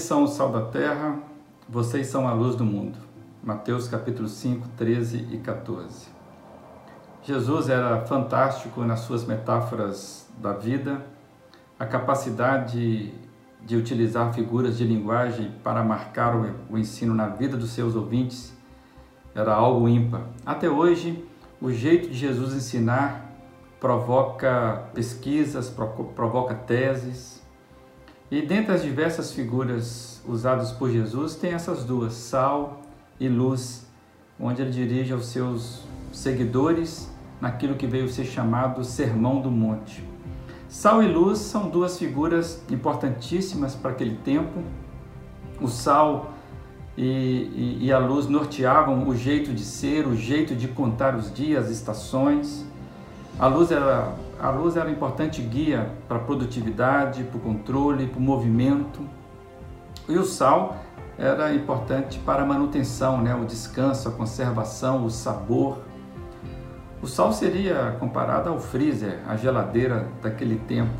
[0.00, 1.18] são o sal da terra,
[1.68, 2.98] vocês são a luz do mundo.
[3.42, 6.08] Mateus capítulo 5, 13 e 14.
[7.22, 11.04] Jesus era fantástico nas suas metáforas da vida,
[11.78, 13.12] a capacidade
[13.62, 16.34] de utilizar figuras de linguagem para marcar
[16.70, 18.56] o ensino na vida dos seus ouvintes
[19.34, 20.22] era algo ímpar.
[20.44, 21.24] Até hoje,
[21.60, 23.30] o jeito de Jesus ensinar
[23.78, 25.70] provoca pesquisas,
[26.14, 27.37] provoca teses.
[28.30, 32.82] E dentre as diversas figuras usadas por Jesus, tem essas duas, sal
[33.18, 33.86] e luz,
[34.38, 35.82] onde ele dirige aos seus
[36.12, 37.10] seguidores
[37.40, 40.04] naquilo que veio ser chamado Sermão do Monte.
[40.68, 44.62] Sal e luz são duas figuras importantíssimas para aquele tempo.
[45.60, 46.34] O sal
[46.96, 51.32] e, e, e, a luz norteavam o jeito de ser, o jeito de contar os
[51.32, 52.66] dias, as estações.
[53.38, 58.06] A luz era, a luz era um importante guia para a produtividade, para o controle,
[58.06, 59.00] para o movimento.
[60.08, 60.76] E o sal
[61.18, 63.34] era importante para a manutenção, né?
[63.34, 65.78] o descanso, a conservação, o sabor.
[67.02, 70.94] O sal seria comparado ao freezer, a geladeira daquele tempo.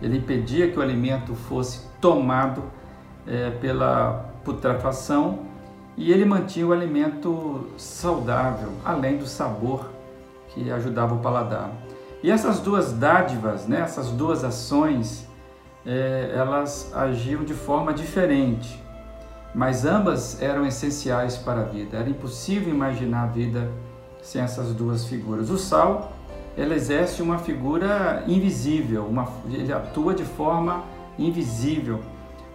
[0.00, 2.62] Ele impedia que o alimento fosse tomado
[3.26, 5.40] é, pela putrefação
[5.96, 9.90] e ele mantinha o alimento saudável, além do sabor
[10.48, 11.70] que ajudava o paladar.
[12.22, 15.26] E essas duas dádivas, né, essas duas ações,
[15.86, 18.82] é, elas agiam de forma diferente,
[19.54, 21.96] mas ambas eram essenciais para a vida.
[21.96, 23.70] Era impossível imaginar a vida
[24.20, 25.48] sem essas duas figuras.
[25.48, 26.12] O sal,
[26.56, 30.82] ele exerce uma figura invisível, uma, ele atua de forma
[31.18, 32.00] invisível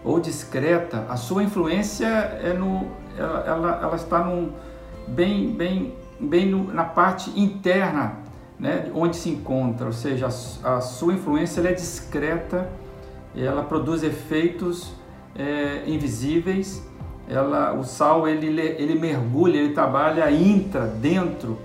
[0.03, 1.05] ou discreta.
[1.09, 2.85] A sua influência é no,
[3.17, 4.51] ela, ela, ela está num,
[5.07, 8.22] bem, bem, bem no, na parte interna,
[8.63, 12.69] né, onde se encontra, ou seja, a, sua influência é discreta,
[13.35, 14.93] ela produz efeitos
[15.35, 16.81] é, invisíveis
[17.27, 21.57] ela, o sal ele, ele mergulha, ele trabalha intra, dentro,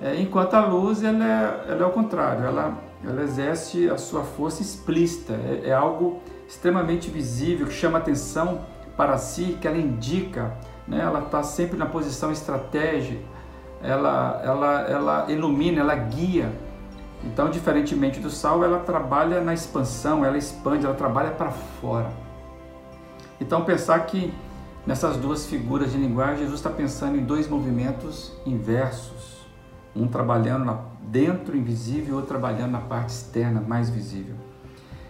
[0.00, 4.22] é, enquanto a luz ela é, ela é o contrário, ela, ela exerce a sua
[4.22, 8.60] força explícita, é, é algo extremamente visível, que chama atenção
[8.96, 10.56] para si, que ela indica,
[10.86, 11.00] né?
[11.00, 13.34] ela está sempre na posição estratégica,
[13.86, 16.52] ela, ela, ela ilumina, ela guia.
[17.24, 22.10] Então, diferentemente do sal, ela trabalha na expansão, ela expande, ela trabalha para fora.
[23.40, 24.32] Então, pensar que
[24.86, 29.44] Nessas duas figuras de linguagem, Jesus está pensando em dois movimentos inversos,
[29.96, 34.36] um trabalhando dentro invisível e outro trabalhando na parte externa mais visível.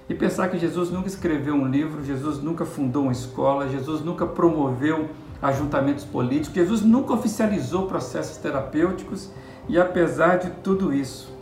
[0.09, 4.25] E pensar que Jesus nunca escreveu um livro, Jesus nunca fundou uma escola, Jesus nunca
[4.27, 5.11] promoveu
[5.41, 9.31] ajuntamentos políticos, Jesus nunca oficializou processos terapêuticos
[9.69, 11.35] e apesar de tudo isso,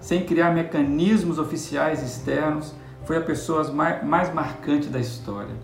[0.00, 2.74] sem criar mecanismos oficiais externos,
[3.04, 5.54] foi a pessoa mais, marcante da história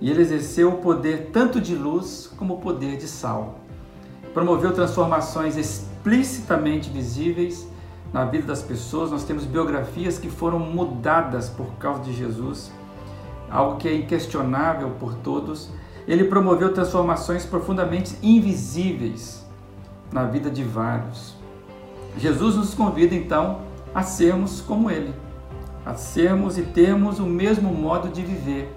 [0.00, 3.60] e ele exerceu o poder tanto de luz como o poder de sal.
[4.32, 7.68] Promoveu transformações explicitamente visíveis
[8.12, 9.10] na vida das pessoas.
[9.10, 12.70] Nós temos biografias que foram mudadas por causa de Jesus,
[13.50, 15.70] algo que é inquestionável por todos.
[16.06, 19.44] Ele promoveu transformações profundamente invisíveis
[20.12, 21.34] na vida de vários.
[22.16, 23.62] Jesus nos convida então
[23.94, 25.14] a sermos como ele,
[25.84, 28.72] a sermos e termos o mesmo modo de viver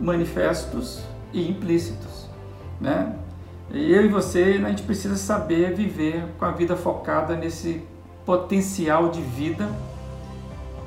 [0.00, 2.28] manifestos e implícitos,
[2.80, 3.16] né?
[3.70, 7.82] Eu e você, a gente precisa saber viver com a vida focada nesse
[8.24, 9.68] potencial de vida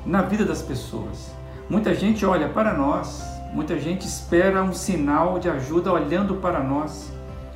[0.08, 1.30] na vida das pessoas.
[1.68, 7.12] Muita gente olha para nós, muita gente espera um sinal de ajuda olhando para nós.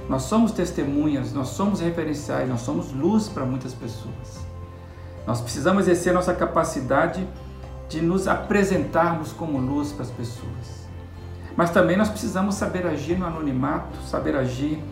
[0.08, 4.41] Nós somos testemunhas, nós somos referenciais, nós somos luz para muitas pessoas.
[5.26, 7.26] Nós precisamos exercer nossa capacidade
[7.88, 10.82] de nos apresentarmos como luz para as pessoas.
[11.56, 14.82] Mas também nós precisamos saber agir no anonimato, saber agir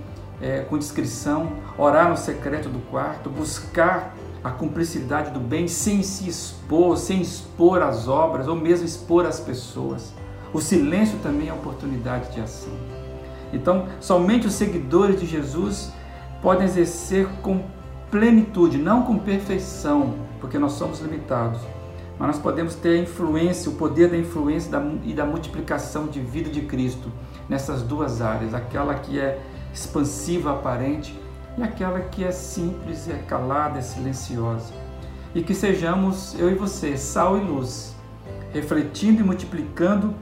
[0.40, 6.28] é, com discrição, orar no secreto do quarto, buscar a cumplicidade do bem sem se
[6.28, 10.12] expor, sem expor as obras ou mesmo expor as pessoas.
[10.52, 12.72] O silêncio também é oportunidade de ação.
[13.52, 15.92] Então, somente os seguidores de Jesus
[16.42, 17.64] podem exercer com
[18.10, 21.60] plenitude, não com perfeição, porque nós somos limitados,
[22.18, 24.70] mas nós podemos ter a influência, o poder da influência
[25.04, 27.10] e da multiplicação de vida de Cristo
[27.48, 29.40] nessas duas áreas, aquela que é
[29.72, 31.18] expansiva, aparente,
[31.56, 34.72] e aquela que é simples, é calada, é silenciosa.
[35.34, 37.94] E que sejamos, eu e você, sal e luz,
[38.52, 40.14] refletindo e multiplicando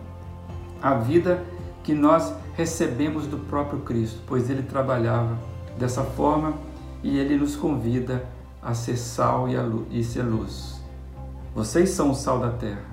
[0.82, 1.44] a vida
[1.82, 5.38] que nós recebemos do próprio Cristo, pois ele trabalhava
[5.78, 6.54] dessa forma
[7.02, 8.26] e ele nos convida
[8.62, 10.82] a ser sal e, a luz, e ser luz.
[11.54, 12.84] Vocês são o sal da terra.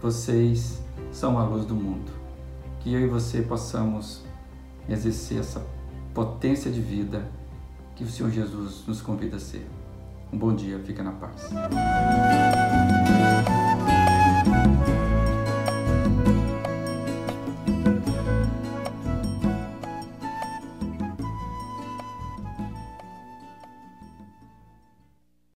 [0.00, 0.82] Vocês
[1.12, 2.10] são a luz do mundo.
[2.80, 4.22] que eu e você possamos
[4.88, 5.60] exercer essa
[6.14, 7.28] potência de vida
[7.96, 9.68] que o Senhor Jesus nos convida a ser.
[10.32, 11.50] Um bom dia, fica na paz.